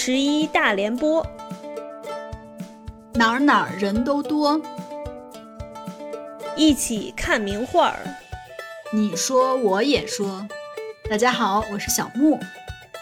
[0.00, 1.26] 十一大联播，
[3.14, 4.62] 哪儿哪儿人都多。
[6.56, 7.98] 一起看名画儿。
[8.92, 10.46] 你说我也说。
[11.10, 12.38] 大家好，我是小木。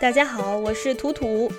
[0.00, 1.52] 大家好，我是图图。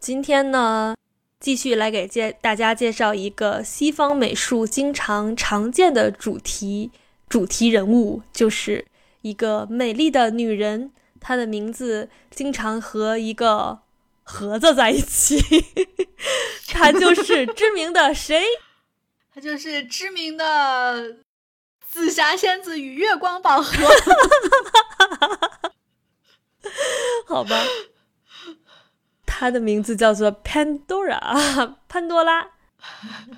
[0.00, 0.94] 今天呢，
[1.40, 6.92] 继续来给介大家介绍一个西方美术经常常见的主题
[7.28, 8.86] 主题人物，就是
[9.22, 10.92] 一个美丽的女人。
[11.20, 13.80] 她的名字经常和一个
[14.22, 15.38] 盒子在一起，
[16.68, 18.44] 他就是知名的谁？
[19.32, 21.16] 他就是知名的
[21.86, 23.72] 紫霞仙子与月光宝盒。
[27.26, 27.56] 好吧，
[29.24, 32.50] 他的名字叫做 Pandora，潘多拉。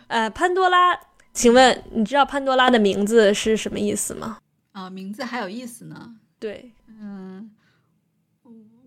[0.09, 0.99] 呃，潘多拉，
[1.33, 4.39] 请问你知道潘多拉的名字是什么意思吗？
[4.73, 6.15] 啊，名字还有意思呢。
[6.39, 7.51] 对，嗯。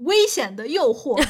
[0.03, 1.21] 危险的诱惑，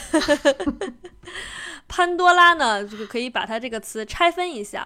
[1.87, 2.87] 潘多拉呢？
[2.87, 4.85] 这个可以把它这个词拆分一下。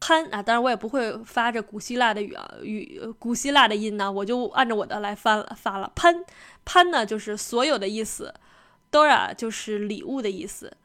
[0.00, 5.90] 潘啊，当然我也不会发着古希腊的语啊语古希腊的音呢，我就按照我的来发发了。
[5.94, 6.22] 潘
[6.66, 8.34] 潘呢，就是所有的意思
[8.92, 10.76] ；Dora 就是礼物的意思，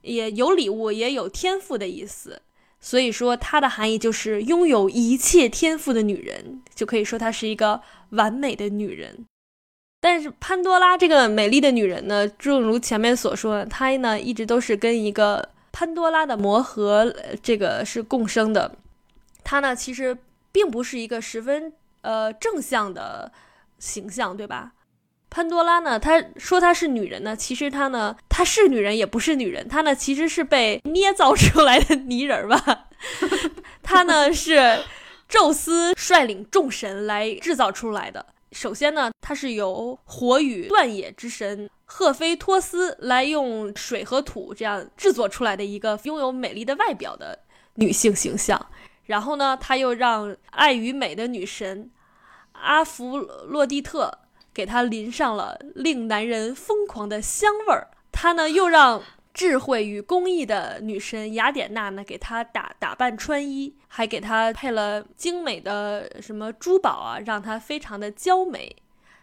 [0.00, 2.40] 也有礼物，也有天赋的意思。
[2.80, 9.26] 所以说，它的含义就是拥有一切天赋的女人，就可以说她是一个完美的女人。
[10.08, 17.12] 但是潘多拉这个美丽的女人呢，正如前面所说，她呢一直都是跟一个潘多拉的魔盒
[17.42, 18.70] 这个是共生的。
[19.42, 20.16] 她呢其实
[20.52, 23.32] 并不是一个十分呃正向的
[23.80, 24.74] 形象，对吧？
[25.28, 32.86] 潘多拉呢，她说她是女人呢，其实她呢她是女人也不是女人，她呢其实是被捏造出来的泥人吧。
[33.82, 34.84] 她呢是
[35.28, 38.24] 宙斯率领众神来制造出来的。
[38.52, 47.38] 首先呢，它是由火与断野之神赫菲托斯来用水和土这样制作出来的一个拥有美丽的外表的
[47.74, 48.66] 女性形象。
[49.04, 51.90] 然后呢，他又让爱与美的女神
[52.52, 54.18] 阿弗洛蒂特
[54.54, 57.88] 给她淋上了令男人疯狂的香味儿。
[58.10, 59.02] 他呢，又让。
[59.36, 68.74] 智慧与工艺的女神雅典娜呢，给她打打扮穿衣，还给她配了精美的什么珠宝啊，让她非常的娇美。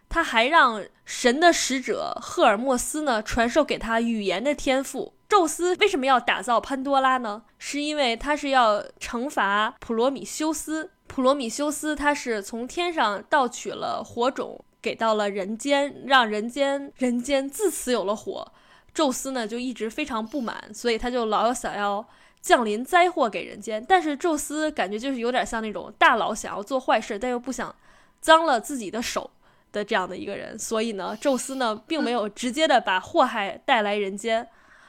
[0.08, 5.16] 她还让神的使者赫尔墨斯呢，传授给她语言的天赋。
[5.28, 7.42] 宙斯为什么要打造潘多拉呢？
[7.58, 10.92] 是因为他是要惩罚普罗米修斯。
[11.08, 18.52] 普罗米修斯他是从天上盗取了火种，给到了人间，让人间人间自此有了火。
[18.94, 22.08] 宙斯呢就一直非常不满，所以他就老想要
[22.42, 23.84] 降临灾祸给人间。
[23.88, 27.76] 但是宙斯感觉就是有点像那种大佬想要做坏事，但又不想
[28.22, 29.32] 脏了自己的手
[29.72, 30.58] 的这样的一个人。
[30.58, 34.48] 所以呢，宙斯呢并没有直接的把祸害带来人间，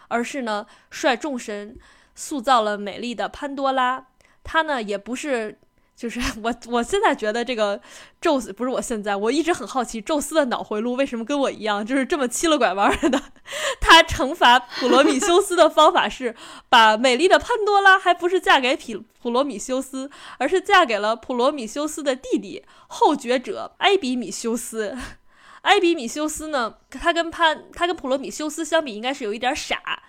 [0.08, 1.76] 而是呢率众神
[2.14, 4.06] 塑造了美丽的潘多拉。
[4.42, 5.58] 他呢也不是。
[5.96, 7.80] 就是 我，我现在觉得这个
[8.20, 13.22] 宙斯不是我现在，我一直很好奇宙斯的脑回路为什么跟我一样，就是这么七了拐弯的。
[13.80, 16.34] 他惩罚普罗米修斯的方法是
[16.68, 24.96] 把美丽的潘多拉还不是嫁给普普罗米修斯，而是嫁给了普罗米修斯的弟弟后觉者埃比米修斯。
[25.62, 30.02] 埃比米修斯呢，他跟潘他跟普罗米修斯相比，应该是有一点傻。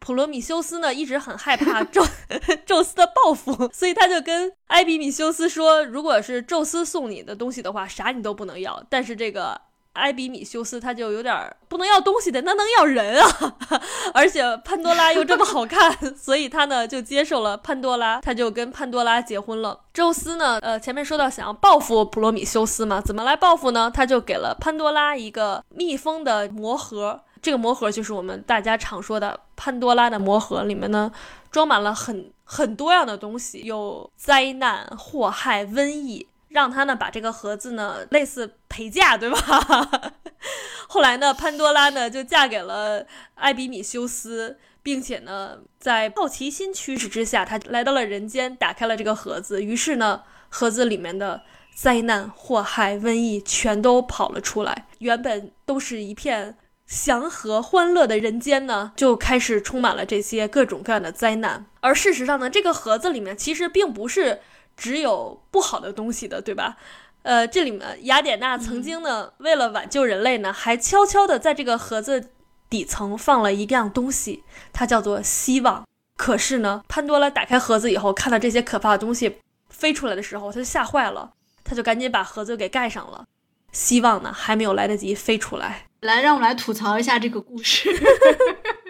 [0.00, 2.02] 普罗米修斯呢，一直很害怕宙
[2.64, 9.60] 宙斯的报复，所以他就跟埃比米修斯说：“如果是宙斯送你的东西的话，啥你都不能要。”但是这个
[9.94, 13.56] 埃比米修斯他就有点不能要东西的，那能要人啊！
[14.14, 19.80] 而且潘多拉又这么好看，所以他呢就接受了潘多拉，他就跟潘多拉结婚了。
[19.92, 23.90] 宙斯呢，呃，前面说到想要报复普罗米修斯嘛，怎么来报复呢？
[23.92, 27.20] 他就给了潘多拉一个密封的魔盒。
[27.40, 31.10] 这个魔盒就是我们大家常说的潘多拉的魔盒，里面呢
[31.50, 40.12] 装满了很很多样的东西，有灾难、祸害、瘟疫，让他呢把这个盒子呢类似陪嫁，对吧？
[40.86, 51.42] 后来呢，潘多拉呢就嫁给了艾比米修斯，并且呢在好奇心驱使之下，他来到了人间，打开了这个盒子，于是呢盒子里面的
[51.74, 56.56] 灾难、祸害、瘟疫全都跑了出来，原本都是一片。
[56.88, 61.66] 祥和欢乐的人间呢，就开始充满了这些各种各样的灾难。
[61.80, 64.40] 而事实上呢，这个盒子里面其实并不是
[64.74, 66.78] 只有不好的东西的，对吧？
[67.22, 72.30] 呃，这里面雅典娜曾经呢，为了挽救人类呢，还悄悄的在这个盒子
[72.70, 75.84] 底层放了一样东西，它叫做希望。
[76.16, 79.36] 可是呢，潘多拉打开盒子以后，看到这些可怕的东西
[79.68, 81.32] 飞出来的时候，他就吓坏了，
[81.62, 83.26] 他就赶紧把盒子给盖上了。
[83.72, 85.86] 希望呢还没有来得及飞出来。
[86.00, 87.90] 来，让我们来吐槽一下这个故事。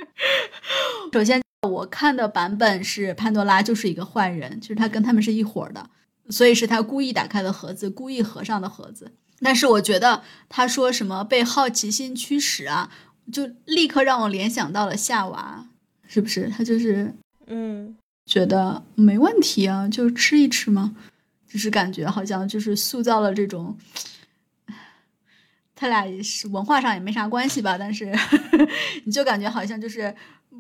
[1.13, 5.89] 首先，我看的版本是潘多拉就是一个坏人，就是他跟他们是一伙的，
[6.29, 9.11] 所以是他故意打开的盒子，故意合上的盒子。
[9.41, 12.91] 但是我觉得他说什么被好奇心驱使啊，
[13.33, 15.67] 就立刻让我联想到了夏娃，
[16.07, 16.53] 是不是？
[16.55, 17.15] 他就是
[17.47, 17.97] 嗯，
[18.27, 20.95] 觉得没问题啊，就吃一吃嘛，
[21.51, 23.79] 就是感觉好像就是塑造了这种。
[25.81, 28.13] 他俩也是文化上也没啥关系吧，但是
[29.07, 30.13] 你就感觉好像就是，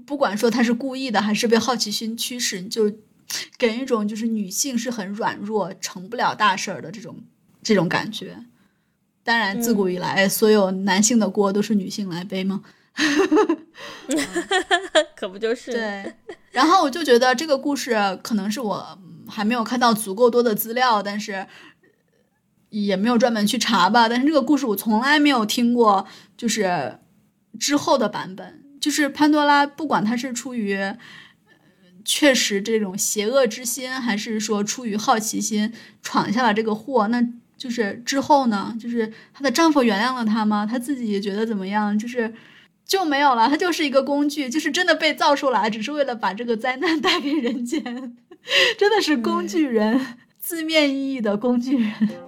[0.06, 2.88] 不管说他是故意的还是被好奇心驱使，就
[3.58, 7.16] 给人一种就是女性是很软弱、成不了大事儿的这种
[7.64, 8.38] 这种感觉。
[9.24, 12.62] 当然，自古以来，所有男性的锅都是女性来背吗？
[15.16, 15.72] 可不就是？
[15.72, 16.14] 对。
[16.52, 21.44] 然后我就觉得这个故事可能是我还没有看到足够多的资料，但是。
[22.70, 26.06] 也没有专门去查吧，但是这个故事我从来没有听过，
[26.36, 26.98] 就是
[27.58, 30.78] 之后的版本，就是潘多拉，不管他是出于
[32.04, 35.72] 确实这种邪恶之心，还是说出于好奇心
[36.02, 37.26] 闯下了这个祸，那
[37.56, 40.64] 就是之后呢，就是她的丈夫原谅了她吗？
[40.64, 41.98] 她自己觉得怎么样？
[41.98, 42.32] 就是
[42.86, 47.82] 就没有了，她就是一个工具，就是真的被造出来，只是为了把这个灾难带给人间，
[48.78, 51.92] 真的是工具人，字面意义的工具人。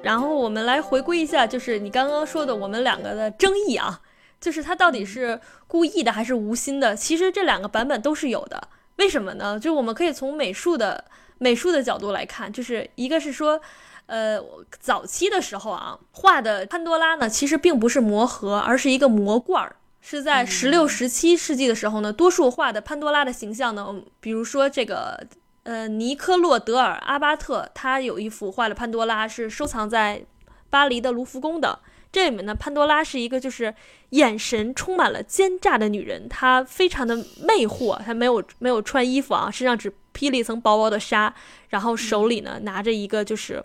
[0.00, 4.00] 然后我们来回归一下，就是你刚刚说的我们两个的争议啊，
[4.40, 6.96] 就是他到底是故意的还是无心的？
[6.96, 8.68] 其实这两个版本都是有的。
[8.96, 9.58] 为什么呢？
[9.58, 11.04] 就我们可以从美术的
[11.38, 13.60] 美术的角度来看，就是一个是说，
[14.06, 14.40] 呃，
[14.80, 19.76] 早期的时候啊，画的潘多拉呢，其实并不是魔盒，而是一个魔罐儿。
[20.00, 25.26] 是在十六、十七世纪的时候呢，多数画的潘多拉的形象呢，比如说这个。
[25.68, 30.24] 呃，尼科洛·德尔·阿巴特他有一幅画的潘多拉，是收藏在
[30.70, 31.80] 巴黎的卢浮宫的。
[32.10, 33.74] 这里面呢，潘多拉是一个就是
[34.08, 41.34] 眼神充满了奸诈的女人，她非常的魅惑，她没有没有穿衣服啊，身上只披了一层薄薄的纱，
[41.68, 43.62] 然后手里呢拿着一个就是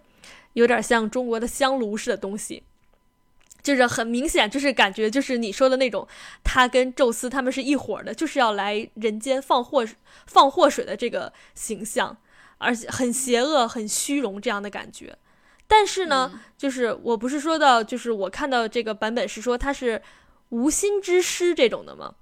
[0.52, 2.64] 有点像中国的香炉似的东西。
[3.64, 6.06] 就是很明显，就是感觉就是你说的那种，
[6.44, 9.88] 他跟宙斯他们是一伙的，就是要来人间放祸
[10.28, 12.18] 放祸水的这个形象，
[12.58, 15.18] 而且很邪恶、很虚荣这样的感觉。
[15.66, 20.02] 但是呢，就是我不是说到，就是我看到这个版本是说他是
[20.50, 22.16] 无心之失这种的吗？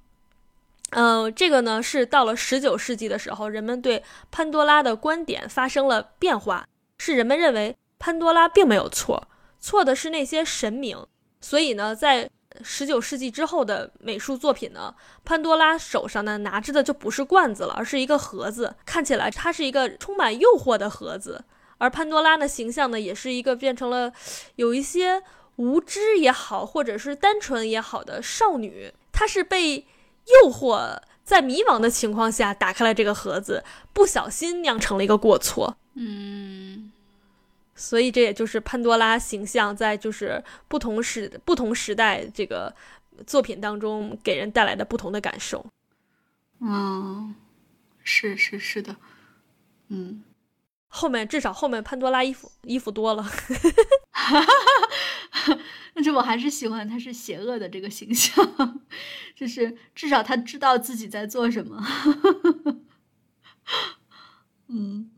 [0.91, 6.67] 嗯，这个呢是到了十九世纪的时候，人们对潘多拉的观点发生了变化，
[6.99, 9.27] 是人们认为潘多拉并没有错，
[9.59, 11.03] 错的是那些神明。
[11.41, 12.29] 所以呢，在
[12.63, 14.93] 十九世纪之后的美术作品呢，
[15.25, 21.43] 潘多拉手上呢拿着的就不是罐子了，而是一个盒子，看起来它是一个充满诱惑的盒子。
[21.77, 24.13] 而潘多拉的形象呢，也是一个变成了
[24.57, 25.23] 有一些
[25.55, 35.75] 无知也好，或者是单纯也好的少女，她是被诱惑，在迷茫的情况下打开了这个盒子，不小心酿成了一个过错。
[35.95, 36.90] 嗯。
[37.81, 42.71] 所以这也就是潘多拉形象在就是不同时不同时代这个
[43.25, 45.65] 作品当中给人带来的不同的感受。
[46.59, 47.33] 嗯，
[48.03, 48.95] 是是是的，
[49.87, 50.23] 嗯，
[50.87, 53.25] 后面至少后面潘多拉衣服衣服多了，
[55.95, 58.79] 但是我还是喜欢他是邪恶的这个形象，
[59.35, 61.83] 就是至少他知道自己在做什么。
[64.69, 65.09] 嗯。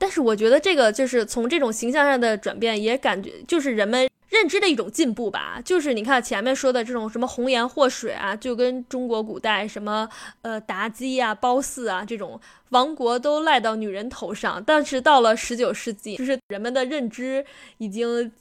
[0.00, 5.60] 但是我觉得这个就是从这种形象上的转变，也感觉就是人们认知的一种进步吧。
[5.64, 10.08] 就是你看前面说的这种什么红颜祸水啊，就跟中国古代什么
[10.42, 14.62] 呃妲己啊、褒姒啊这种亡国都赖到女人头上。
[14.64, 17.44] 但是到了十九世纪，就是人们的认知
[17.78, 18.32] 已经。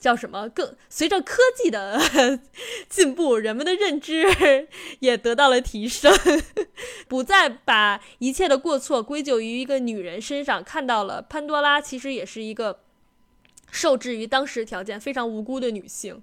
[0.00, 0.48] 叫什么？
[0.48, 2.00] 更随着科技的
[2.90, 4.26] 进步，人们的认知
[4.98, 6.12] 也得到了提升，
[7.06, 10.64] 不再把一切的过错归咎于一个女人身上。
[10.64, 12.80] 看到了潘多拉，其实也是一个
[13.70, 16.22] 受制于当时条件非常无辜的女性。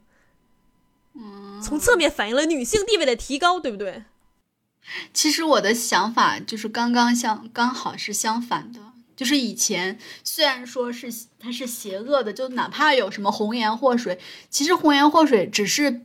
[1.14, 4.04] 嗯，从侧面反映了女性地位的提高，对不对？
[5.14, 8.80] 其实我的想法就是刚刚相刚好是相反的。
[9.16, 11.08] 就是以前虽然说是
[11.40, 16.02] 它是邪恶的，就哪怕有什么红颜祸水，其实红颜祸水只是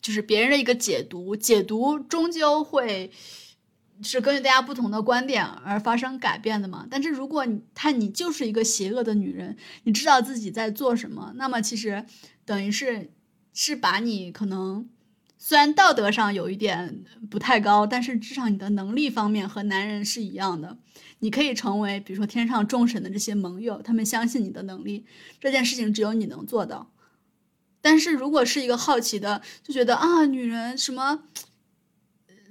[0.00, 3.10] 就是别人的一个解读，解读终究会
[4.02, 6.86] 是根据大家不同的观点而发生改变的嘛。
[6.90, 12.04] 但是如果你他你就是一个邪恶的女人，你知道自己在做什么，那么其实
[12.44, 13.12] 等于是
[13.52, 14.88] 是把你可能
[15.38, 20.78] 虽然道德上有一点不太高，但是至少你的能力方面和男人是一样的。
[21.20, 25.06] 你可以成为，比如说天上众神的这些盟友，他们相信你的能力，
[25.40, 26.92] 这件事情只有你能做到。
[27.80, 31.22] 但是如果是一个好奇的，就觉得啊，女人什么，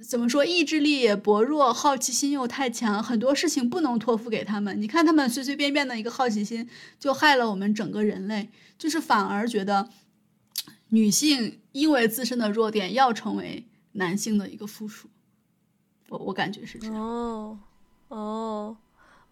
[0.02, 4.80] 怎么说，意志力也薄弱，好奇心又太强，很多事情不能托付给他们。
[4.80, 8.48] 你看他们随随便便的一个好奇心，就害了我们整个人类，
[8.78, 9.88] 就是反而觉得
[10.90, 15.08] 女性因为自身的弱点要成为男性的一个附属。
[16.08, 16.96] 我我感觉是这样。
[16.96, 17.58] 哦
[18.08, 18.76] 哦。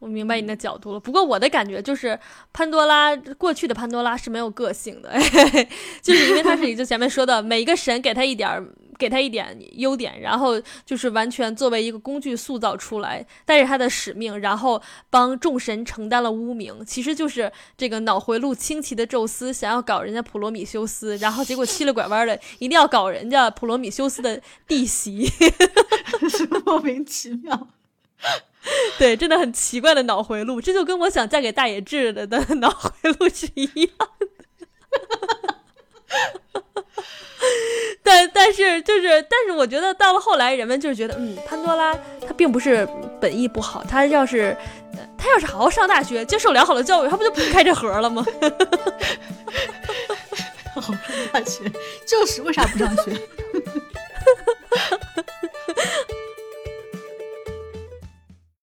[0.00, 2.18] 我明白你的角度了，不过我的感觉就是
[2.52, 5.10] 潘多拉过去的潘多拉是没有个性的，
[6.02, 8.50] 就是因为他是就前面说的，每一个神给他一点，
[8.98, 25.30] 给他一点优点，然后就是完全作为一个工具塑造出来，带着他的使命，然后帮众神承担了污名，其实就是这个脑回路清奇的宙斯想要搞人家普罗米修斯，然后结果七了拐弯的一定要搞人家普罗米修斯的弟媳，
[26.64, 27.68] 莫名其妙。
[28.98, 34.28] 对，真的很奇怪的脑回路，这就跟我想嫁给大野智的的脑回路是一样的。
[38.02, 41.94] 但但是就是，但是我觉得到了后来，人们就是觉得，嗯，潘多拉
[42.26, 42.86] 他并不是
[43.18, 44.54] 本意不好，他要是
[45.16, 48.22] 他要是好好上大学，接受良好的教育，他不就不开这盒了吗？
[50.74, 50.94] 好上
[51.32, 51.62] 大学
[52.06, 53.18] 就是为啥不上学？